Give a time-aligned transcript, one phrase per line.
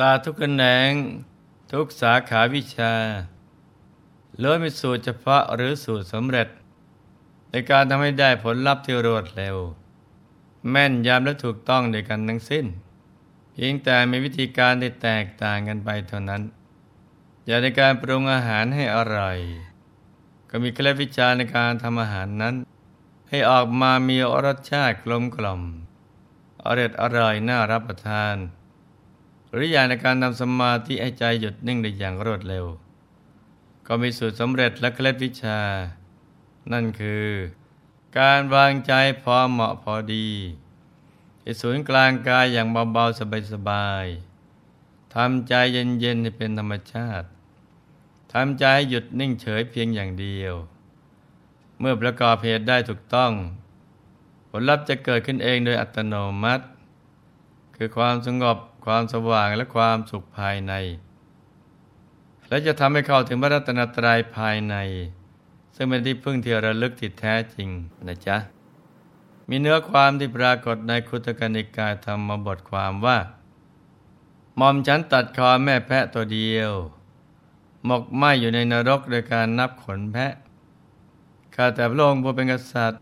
[0.00, 0.92] ศาสตร์ทุกแขนง
[1.72, 2.92] ทุกสาขาวิชา
[4.42, 6.48] ล้วนมีสูตรเฉพาะหรือสูตรสำเร็จ
[7.50, 9.56] ในการทำให้ได้ผลลัพธ์ที่รวดเร็ว
[10.70, 12.66] แม่นยำและถูกต้องด้วยกันทั้งสิ้น
[13.52, 16.42] เพียงแต่มีวิธีการที่แตกต่างกันไปเท่านั้น
[17.46, 19.38] อย่างในการปรุงอาหารให้อร่อย
[20.50, 22.54] ก็มีเคล็ดวิชาในการทำอาหารนั้น
[23.28, 25.62] ให้ออกมามีรสชาติกลมกล่อม
[26.66, 28.36] อร่อยอร่อยน่ารับประทาน
[29.56, 32.66] หรืออย่างในการทำสมาธิให้ใจหยุดนิ่งได้อย่างรวดเร็ว
[33.86, 35.60] ก็มีสูตรสำเร็จและเคล็ดวิชา
[36.72, 37.28] นั่นคือ
[38.18, 40.28] การวางใจพอเหมาะพอดี
[41.42, 47.26] ที่ศูนย์กลางกายอย่างเบาๆสบายๆทำใจเย็นๆให้เป็นธรรมชาติ
[48.32, 50.54] ทำใจหยุดนิ่งเฉยเพียงอย่างเดียว
[51.78, 53.32] เมื่อประกอบเหตุได้ถูกต้อง
[54.50, 56.64] ผลลัพธ์จะเกิดขึ้นเองโดยอัตโนมัติ
[57.76, 60.74] คือความสงบ ความสว่างและความสุขภายใน
[62.48, 64.76] และจะทำให้เข้าถึงพระรัตนตรัยภายใน
[65.74, 67.68] ซึ่งเป็นที่พึ่งที่ระลึกที่แท้จริง
[68.08, 68.36] นะจ๊ะ
[69.48, 73.18] มีเนื้อความที่ปรากฏในคุตกนิกายธรรมบทความว่า
[74.56, 76.72] หม่อมฉันตัดคอแม่แพะตัวเดียว
[77.84, 80.32] หมกไหมอยู่ในนรกโดยการนับขนแพะ
[81.54, 83.00] ข้าแต่พระองค์ผู้เป็นกษัตริย์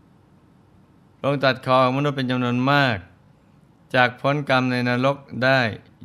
[1.17, 2.97] พระองค์ตัดคอของมนุษย์เป็นจำนวนมาก
[3.95, 5.59] จากพ้นกรรมในนรกได้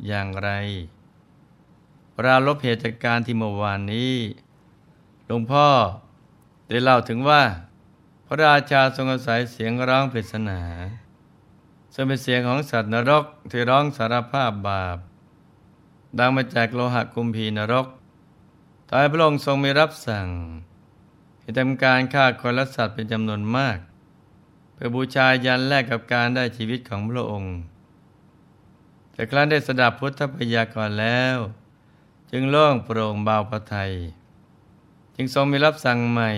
[0.07, 0.49] อย่างไร
[2.23, 4.15] ราลบเหตุจากการที่เมื่อวานนี้
[5.25, 5.67] หลวงพ่อ
[6.67, 7.41] ได้เล่าถึงว่า
[8.25, 10.61] พระราชาทรงอาศัยเสียงร้องปริศนา
[11.93, 14.97] ซึ่งเป็นเสียงของสัตว์นรกที่ร้องสารภาพบาป
[16.19, 17.87] ดังมาจากโลหะกุมพีนรก
[18.89, 20.27] ท้ายพระองค์ทรงมีรับสั่ง
[21.39, 23.77] ให้ทำการฆ่าคนและสัตว์เป็นจำนวนมาก
[24.73, 27.55] เพื่อบูชายันแลกกับการได้ชีวิตของพระองค์
[29.21, 31.37] แต่ครั้นได้สดับพุทธพยากรแล้ว
[32.31, 33.93] จึงโล่งโปร่งเบาพระทัย
[35.15, 36.31] จึงทรงมีรับสั่งใหม่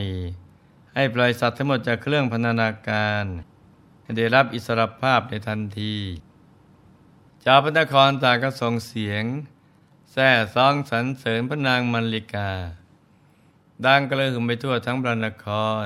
[0.94, 3.24] ให้ปล่อยสัตว์ทั้งหมดจากเครื่องพันธนาการ
[4.02, 5.96] ให้ได้รับอิสรภาพในทันที
[7.44, 9.24] ชาวพระนครต่างก็ส่งเสียง
[10.12, 12.52] แซ่ซองสรรเสริญพระนางมัลลิกา
[13.86, 15.46] ดังกระหึ่มไปทั่วทั้งพระนค
[15.84, 15.86] ร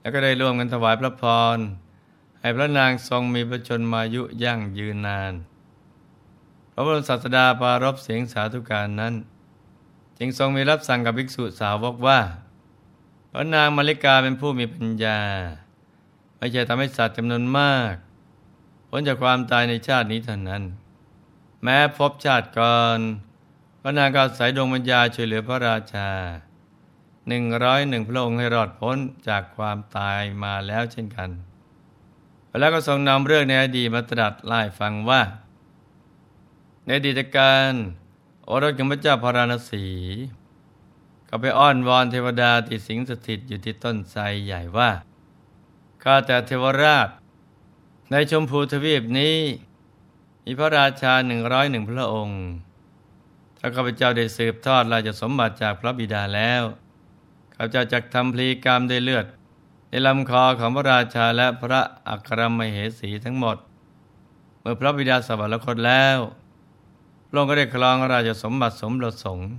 [0.00, 1.24] แล้วก็ได้ร่วมกันถวายพระพ
[1.56, 1.58] ร
[2.40, 5.34] ให้พระนางทรงมีพระชนมายุยั่งยืนนาน
[6.76, 9.14] ระบรมศาสดาปารบเสียงสาธุการนั้น
[10.18, 12.20] จึงทรงมีรับสั่งกับภิกษุสาวกว่า
[13.32, 15.20] พระนางมาริกาเป็นผู้มีปัญญา
[16.36, 17.94] ไม่ใช่ทำให้สัตว์จำนวนมาก
[18.88, 20.62] พ้นจากความตายในชาตินี้เท่านั้น
[21.62, 22.98] แม้พบชาติก่อน
[23.80, 26.10] พระนางก็อาศัยดวงปัญญาช่วยเหลือพระราชา
[27.28, 28.96] หนึ่งร้อยหนึ่งพระองค์ให้รอดพ้น
[29.28, 31.30] จากความตายมาแล้วเช่นกัน
[32.60, 35.22] แล้วก็ทรงนำเรื่องในอดีตมาตรัสไล่ฟังว่า
[36.86, 37.72] ในอดีตการ
[38.44, 39.86] โอรสของพระเจ้าพาราณสี
[41.28, 44.90] ก็ไปอ้อนวอนเทวดาที่สิงสถิตอยู่ที่ต้นไทรใหญ่ว่า
[46.02, 47.08] ข้าแต่เทวราช
[48.10, 49.36] ในชมพูทวีปนี้
[50.44, 52.42] มีพระราชาหนึ่งร้อยหนึ่งพระองค์
[53.58, 56.62] ถ้าข้าพเจ้าได้สืบทอดราชสมบัติจากพระบิดาแล้ว
[57.54, 59.26] ข้าพเจ้าจักทำพลีกรรมด้วยเลือด
[59.88, 63.56] ในลำคอของพระราชาและพระอัครมเหสีทั้งหมด
[64.60, 66.18] เมื่อพระบิดาสวรรคตแล้ว
[67.28, 69.50] พระองค์ก็ได้ครองราชสมบัติสมรสงฆ์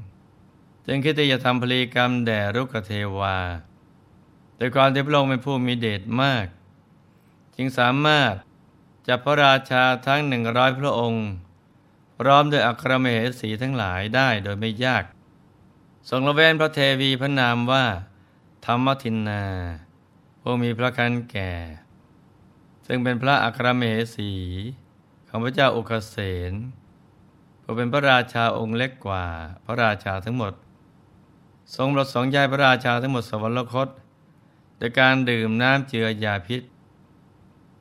[0.85, 3.37] จึงคิดที่จะทำพลีกรรมแด่รุกเทวา
[4.57, 6.47] โดยความที่พระองค์เป็นผู้มีเดชมาก
[7.55, 8.33] จึงสามารถ
[9.07, 11.25] จับพระราชาทั้งหนึ่งร้อยพระองค์
[12.19, 15.03] พร้อมด้วยอัครมเหสีทั้งหลายได้โดยไม่ยาก
[16.09, 17.85] ทรงระเวนพระเทวีพระนามว่า
[18.65, 19.43] ธรรมทินนา
[20.41, 21.51] ผู้มีพระคันแก่
[22.87, 24.31] ซึ่งเป็นพระอัครมเหสี
[25.27, 26.17] ของพระเจ้าอุคเส
[26.51, 26.53] น
[27.69, 29.23] ผู้เป็นพระราชาองค์เล็กกว่า
[29.65, 30.53] พระราชาทั้งหมด
[31.75, 33.87] ทรงรดสองยายพระราชาทั้งหมดสวรรคต
[34.77, 36.61] โดยการดื่มน้ำเจือยาพิษ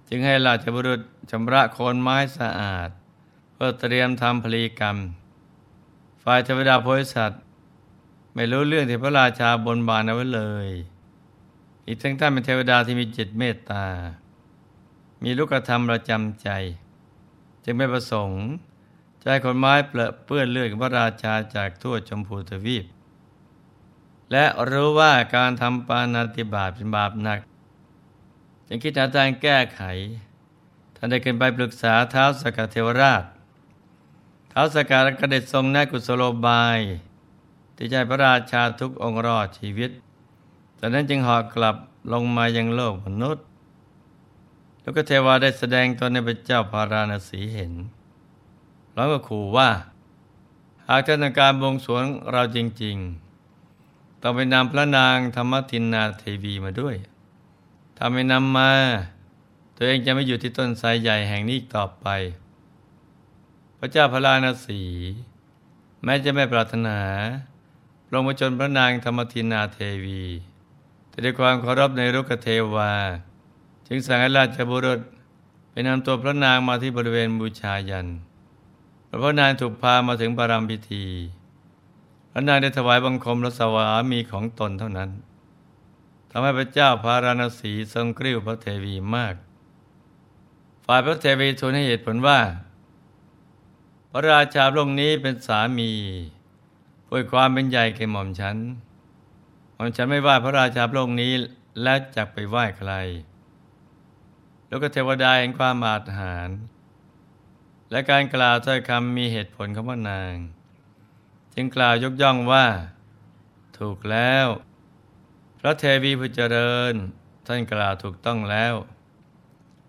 [0.09, 1.01] จึงให้ราชบุรุษ
[1.31, 2.89] ชำระโคนไม้สะอาด
[3.53, 4.97] เพื่อเตรียมทำพลีกรรม
[6.23, 7.43] ฝ่ายเทวดาโพธิสัตว์
[8.35, 10.69] ไม่รู้เรื่องที่พระราชาบนบานเอาไว้เลย
[11.87, 13.87] อีกทั้งท่านเป็นเทวดาที่มีจิตเมตตา
[15.23, 16.49] มีลูกธรรมประจำใจ
[17.65, 18.43] จึงไม่ประสงค์
[19.29, 22.85] ใจคนไม้เปลอะเปื้อนเลือดของพระราชาจากทั่วชมพูทวีป
[24.33, 27.39] และรู้ว่าการทำปานาติบาตเป็นบาปหนัก
[28.67, 29.83] จึงคิดหาทางแก้ไข
[30.97, 33.25] ท่านได้ขึ้นไปปรึกษาเท้าสกัดเทวราช
[34.49, 36.79] เท้าสกัดกระเด็ดทรงแนกุศโลบาย
[37.77, 39.91] ที่ใจพระราชาทุกองค์รอดชีวิต
[40.79, 41.77] จากนั้นจึงหอกกลับ
[42.13, 43.45] ลงมายังโลกมนุษย์
[44.81, 47.75] แล้วก็เทวาได้แสดงตนในพระเจ้าพาราณสีเห็น
[48.97, 49.69] แล้วก็ขู่ว่า
[50.89, 52.97] หากท่านต้องการบวงสวงเราจริง
[53.61, 56.97] ๆ ต้องไปนำพระนางธรรมทินนาเทวีมาด้วย
[57.97, 58.71] ถ้าไม่นำมา
[59.77, 62.07] ตัวเองจะไม่อยู่ที่ต้นไทรใหญ่แห่งนี้ต่อไป
[63.79, 64.81] พระเจ้าพระลาณสี
[66.05, 66.99] แม้จะไม่ปรารถนา
[68.13, 70.23] ลงมาจนพระนางธรรมทินนาเทวี
[71.09, 72.93] แต่ด้วยความเคารพในรุกเทวา
[73.87, 75.01] จึงสั่งให้ราชบุรุษ
[75.71, 78.09] ไปนำตัวพระนางมาที่บริเวณบูชายัน
[79.09, 81.07] พระนางถูกพามาถึงปรามพิธี
[82.33, 85.11] พระนางได้ถวายบังคมและสวามีของตนเท่านั้น
[86.31, 89.35] ทำให้พระเจ้าพาราณสีทรงกริ้วพระเทวีมาก
[90.87, 92.41] ฝ่ายพระเทวีทูลให้เหตุผลว่า
[94.11, 95.93] พระราชาพระองค์นี้เป็นสามี
[97.09, 98.57] ป่วยความเป็นใหญ่แก่หม่อมฉัน
[99.75, 101.33] หม่อมฉันไม่ไหว้พระราชาพระองค์นี้
[101.83, 102.93] และจักไปไหว้ใคร
[104.69, 106.59] แล้วก็เทวดาแห่งความอาถรรพ์
[107.91, 110.35] และการกล่าวถ้อยคำมีเหตุผลคำว่านาง
[111.55, 112.67] จึงกล่าวยกย่องว่า
[113.79, 114.47] ถูกแล้ว
[115.61, 116.95] พระเทวีผู้เจริญ
[117.47, 118.75] ท่านกล่าวถูกต้องแล้ว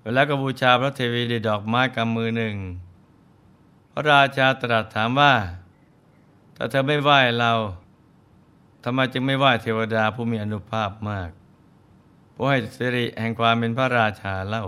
[0.03, 2.55] เวลาก็บูชาพระเทวีด้วยดอกไม้กำมือหนึ่ง
[3.91, 5.33] พระราชาตรัสถามว่า
[6.55, 7.53] ถ้าเธอไม่ไหว้เรา
[8.83, 11.29] ทำไมจึงไม่ไหว้เทวดาผู้มีอนุภาพมาก
[12.33, 14.65] ผู้ให้สิริแห่งความเป็นพระราชาเล่า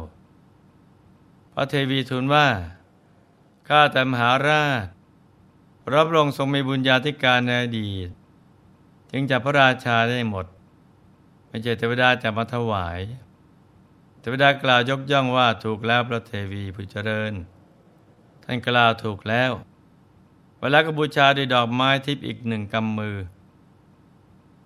[1.54, 2.48] พระเทวีทูลว่า
[3.72, 4.86] ข้าแต่มหาราช
[5.94, 8.10] รับรองทรงมีบุญญาธิการในอดีต
[9.12, 10.46] จึงจับพระราชาได้หมด
[11.48, 13.00] ไม่ใช่เทวดาจะมาถวาย
[14.20, 17.34] เทวดากล่าวยกย่องว่าถูกแล้วพระเทวีผู้เจริญ
[18.44, 19.52] ท่านกล่าวถูกแล้ว
[20.60, 23.18] เวลาก็บูชาด้วยดอกไม้ทิพย์อีกหนึ่งกำมือ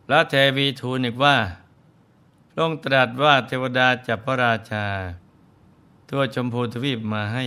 [0.06, 1.38] พระเทวีทูลอีกว่า
[2.50, 4.86] พระองค์ตรัสว่าเทวดาจับพระราชา
[6.10, 7.46] ทั่วชมพูทวีปมาให้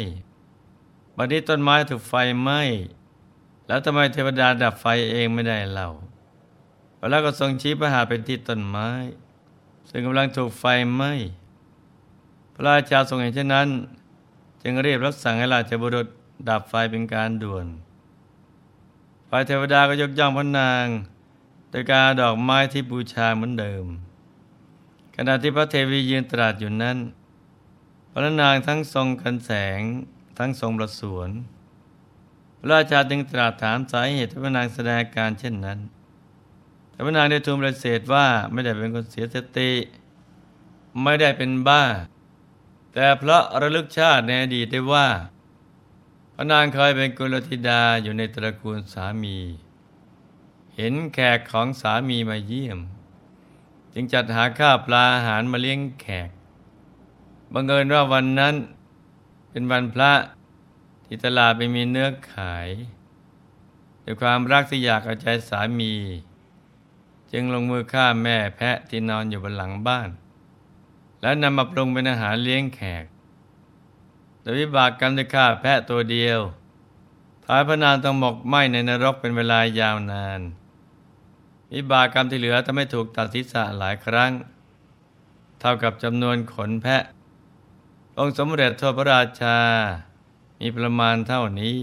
[1.16, 2.60] บัดนี้ต้นไม้ถูกไฟไหม้
[3.66, 5.90] แล้วทำไมเทวดาดับไฟเองไม่ได้เล่า
[7.10, 8.88] แล้วก็ทรงชี้ประหาเป็นที่ต้นไม้
[9.90, 10.64] ซึ่งกำลังถูกไฟ
[10.94, 11.12] ไหม้
[12.54, 13.68] พระราชาทรงเห็นเช่นนั้น
[14.62, 16.06] จึงเรียบรับสั่งให้ราชบุรุษ
[16.48, 17.66] ดับไฟเป็นการด่วน
[19.28, 20.86] ฝ่ายเทวดาก็ยกย่องพระนาง
[21.70, 23.84] โดยการดอกไม้ที่บูชาเหมือนเดิม
[25.16, 26.96] ขณะที่พระเทวียืนตรัสอยู่นั้น
[28.10, 29.80] พระนางทั้งทรงกันแสง
[30.38, 31.31] ทั้งทรงประสวน
[32.59, 35.79] พระราชาจึงตรัสถามสาเหตุที่พระนางแสดงการเช่นนั้น
[36.91, 39.73] แต่พระนางได้ทูลปฏิเสธว่าไม่ได้เป็นคนเสียสติ
[41.03, 41.85] ไม่ได้เป็นบ้า
[42.93, 45.09] แต่เพราะระลึกชาติในอดีตได้ว่า
[46.35, 49.38] พระนางเคยเป็นกุลธิดาอยู่ในตระกูลสามี
[50.77, 52.78] เห็นแขกของสามีมาเยี่ยม
[53.93, 56.31] จึงจัดหาข้าวปลาอาหารมาเลี้ยงแขก
[57.52, 58.55] บังเอิญว่าวันนั้น
[59.56, 60.12] เป็นวันพระ
[61.04, 62.68] ที่ตลาดไม่มีเนื้อขาย
[64.04, 65.94] ด้วยความรักที่อยากเอาใจสามี
[67.32, 70.08] จึงลงมือฆ่าแม่แพะที่นอนอยู่บนหลังบ้าน
[71.20, 73.04] แล้วนำมาปรุงเป็นอาหารเลี้ยงแขก
[74.40, 76.40] โดยวิบากกรรมได้ฆ่าแพะตัวเดียว
[77.44, 80.40] ท้ายพระนางต้องหมกไหมในนรกเป็นเวลายาวนาน
[81.75, 84.32] วิบากกรรมที่เหลือทำให้ถูกตัดศีรษะหลายครั้ง
[85.60, 87.02] เท่ากับจำนวนขนแพะ
[88.18, 89.58] องค์สมเด็จทวพระราชา
[90.61, 91.76] มีประมาณเท่านี้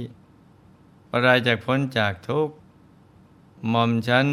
[1.10, 2.56] พระราจากพ้นจากทุกข์
[3.70, 4.28] หม่อมฉัน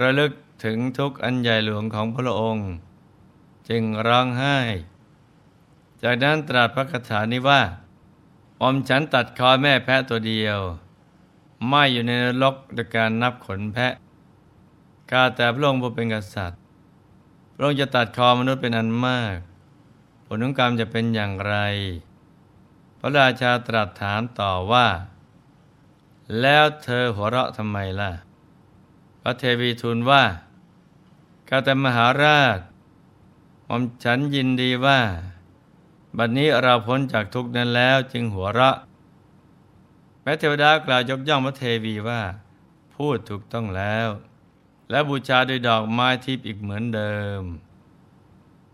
[0.00, 0.32] ระลึก
[0.64, 2.68] ถึงทุกข์อันใหญ่หลวงของพระองค์
[3.68, 4.56] จึงร้องไห้
[6.02, 7.62] จากนั้นตรัสพระคาถานี้ว่า
[8.56, 10.58] หม่อมฉันตัดคอแม่แพะตัวเดียว
[11.68, 13.92] ไม่อยู่ในนรกโดยการนับขนแพะ
[15.10, 16.60] กาแต่พระองค์ผู้เป็นกษัตริย์
[17.54, 19.36] พระองค์จะตัดคอมนุษย์เป็นอันมาก
[20.30, 21.56] ผลของกรรมจะเป็นอย่างไร
[22.98, 24.86] พระราชาตรัสถามต่อว่า
[26.40, 28.12] แล้วเธอหัวเราะทำไมล่ะ
[29.22, 30.22] พระเทวีทูลว่า
[31.48, 32.58] ก้าแต่มหาราช
[33.66, 35.00] หม่อมฉันยินดีว่า
[36.16, 38.76] บัดนี้เราพ้นจากทุกนั้นแล้วจึงหัวเราะ
[40.22, 42.20] แม้เทวดากล่าวยกย่องพระเทวีว่า
[42.94, 44.08] พูดถูกต้องแล้ว
[44.90, 47.42] และบูชาด้วยดอกไม้ทิพย์อีกเหมือนเดิม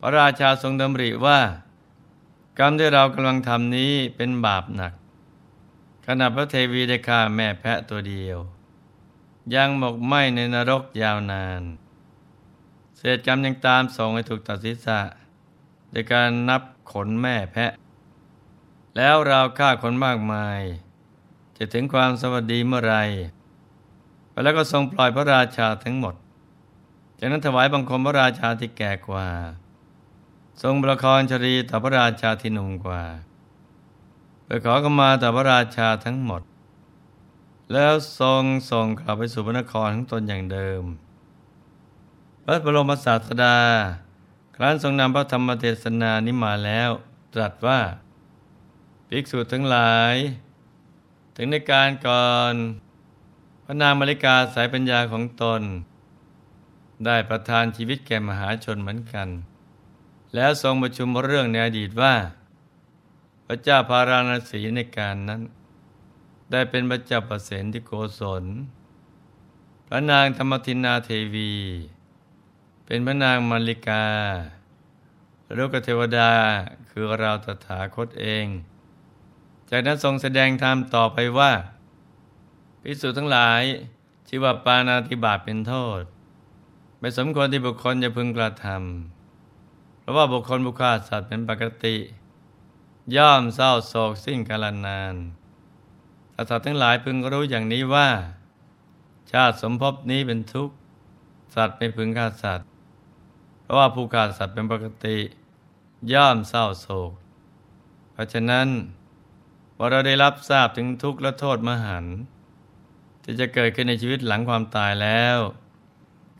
[0.04, 1.40] ระราชาทรงดำริว่า
[2.58, 4.92] กรรมที่เรากำลังทำนี้เป็นบาปหนัก
[6.06, 8.38] ขณะพระเทวีได้ฆ่าแม่แพะตัวเดียว
[9.54, 11.62] ยังหมกไหมในนรกยาวนาน
[12.96, 15.00] เศษกรรมยังตามส่งให้ถูกตัดศีรษะ
[15.90, 17.72] โดยการนับขนแม่แพะ
[18.96, 20.60] แล้วเราฆ่าคนมากมาย
[21.56, 22.96] จะถึงความสวัสดีเมื่อไร
[24.44, 26.14] แล้วก็ทรงปล่อยพระราชาทั้งหมด
[27.18, 29.28] จากนั้นถวายบังคมพระราชาที่แก่กว่า
[30.62, 33.02] ทรงประคองชรีต่อพระราชาที่หนุ่มกว่า
[34.44, 36.42] ไปขอกมาต่อพระราชาทั้งหมด
[37.72, 40.82] แล้วทรงส่งกลับไปสู่พระนครของตนอย่างเดิม
[42.44, 43.58] พระบรมศาสดา
[44.56, 46.90] ครั้นทรงนำพระธรรมเทศนานี้มาแล้ว
[47.34, 47.80] ตรัสว่า
[49.08, 50.14] ภิกษุทั้งหลาย
[51.36, 52.54] ถึงในการก่อน
[53.64, 55.62] พระนางมาริกาสายปัญญาของตน
[57.04, 59.28] ได้ประทานชีวิตแก่มหาชนเหมือนกัน
[60.34, 62.14] แล้วทรงประชุมเรื่องในอดีตว่า
[63.46, 65.42] พระเจ้าพาราณสีในการนั้น
[66.50, 68.44] ได้เป็นพระเจ้าประเสนที่โกศล
[69.88, 71.54] พระนางธรรมทินนาเทวี
[72.86, 74.06] เป็นพระนางมาริกา
[75.58, 76.32] ลูกเทวดา
[76.90, 78.46] คือเราตถาคตเอง
[79.70, 81.52] จากนั้นทรงแสดงธรรมต่อไปว่า
[82.82, 83.62] พิสุทั้งหลาย
[84.28, 86.02] ชื่อว่าปานาติบาตเป็นโทษ
[86.98, 89.13] ไม่สมควรที่บุคคลจะพึงกระทำ
[90.04, 91.96] เพราะว่าบุคคลบุคคาสัตว์เป็นปกติ
[93.16, 95.14] ย่อมเศร้าโศกสิ้นกาลนาน
[96.48, 98.08] สัตว์ทั้งหลายพึงรู้อย่างนี้ว่า
[99.32, 100.74] ชาติสมภพนี้เป็นทุกข์
[101.54, 102.66] สัตว์ไม่พึงฆ่าสัตว์
[103.62, 105.18] เพราะว่าผู้ฆ่าสัตว์เป็นปกติ
[106.12, 107.12] ย่อมเศร้าโศก
[108.12, 108.68] เพราะฉะนั้น
[109.76, 112.16] พอเราได้รับทราบถึงทุกข์และโทษมหันต์
[113.22, 115.38] ที่จะเกิดขึ้นในชีวิตหลังความตายแล้ว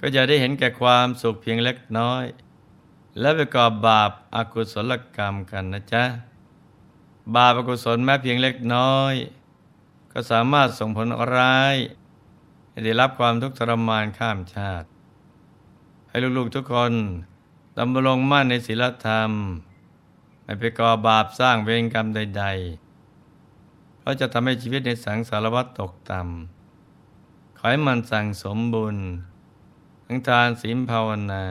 [0.00, 2.24] ก็จะได้เห็นแก่ความสุขเพียงเล็กน้อย
[3.20, 6.04] และไปก่อบาปอากุศลกรรมกันนะจ๊ะ
[7.34, 9.14] บาปอกุศลแม้เพียงเล็กน้อย
[10.12, 11.74] ก็สามารถส่งผลร้าย
[12.70, 14.86] ให้ได้รับความทุกข์ทรมานข้ามชาติ
[16.08, 16.92] ให้ลูกๆทุกคน
[17.78, 19.30] ดำรงมั่นในศีลธรรม
[20.44, 22.44] ไม่ไปก่อบาปสร้างเวรกรรมใด
[23.22, 28.96] ๆ เพราะจะทำให้ชีวิตในสังสารวัฏตกต่ำขอให้มันสั่งสมบุญ
[30.06, 31.44] ทั้งทานศีลภาวนา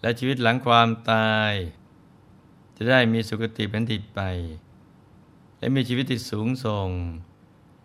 [0.00, 1.52] และชีวิตหลังความตาย
[2.76, 4.20] จะได้มีสุคติเป็นติดไป
[5.58, 6.88] และมีชีวิตที่สูงส่ง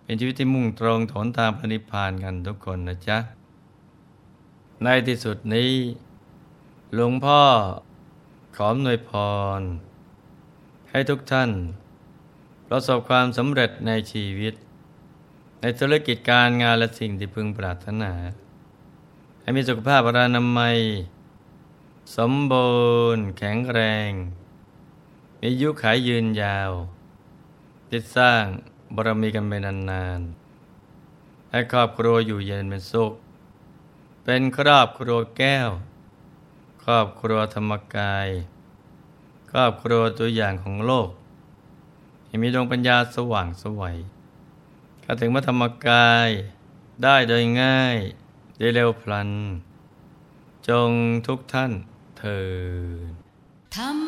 [0.04, 3.18] เป็นชีวิตที่มุ่งตรงถนทางพระนิพพานกันทุกคนนะจ๊ะ
[4.84, 5.72] ในที่สุดนี้
[6.94, 7.42] หลวงพ่อ
[8.56, 9.12] ขออำนวยพ
[9.60, 9.62] ร
[10.90, 11.52] ให้ทุกท่าน
[12.68, 14.54] ประสบความสำเร็จในชีวิต
[15.62, 18.12] ในธุรกิจการงานและสิ่งที่พึงปรารถนา
[19.42, 20.78] ให้มีสุขภาพรานามัย
[22.14, 22.74] สมบู
[23.16, 24.12] รณ์ แข็งแรง
[25.40, 26.72] มีอายุขายยืนยาว
[27.90, 28.44] ที่สร้าง
[28.96, 33.14] บารมีกันไปนานๆให้ครอบครัวอยู่เย็นเป็นสุข
[34.24, 35.70] เป็นครอบครัวแก้ว
[36.84, 38.28] ครอบครัวธรรมกาย
[39.52, 41.10] ครอบครัวตัวอย่างของโลก
[42.26, 43.98] ให้มีดวงปัญญาสว่างสวัย
[45.02, 46.30] เข้าถึงพระธรรมกาย
[47.04, 47.98] ได้โดยง่าย
[48.60, 49.30] ได้เร็วพลัน
[50.68, 50.90] จง
[51.28, 51.74] ทุกท่าน
[52.28, 52.44] เถิ
[52.98, 53.16] น
[53.76, 54.05] ธรร